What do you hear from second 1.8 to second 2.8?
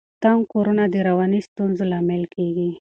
لامل کیږي.